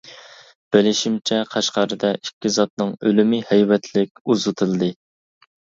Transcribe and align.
بىلىشىمچە 0.75 1.37
قەشقەردە 1.51 2.11
ئىككى 2.21 2.53
زاتنىڭ 2.57 2.95
ئۆلۈمى 3.03 3.45
ھەيۋەتلىك 3.53 4.25
ئۇزىتىلدى. 4.27 4.93